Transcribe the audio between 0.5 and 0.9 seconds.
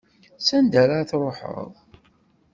anda